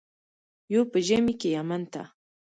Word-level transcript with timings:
یو 0.73 0.81
په 0.91 0.97
ژمي 1.07 1.33
کې 1.39 1.49
یمن 1.55 1.81
ته. 1.91 2.01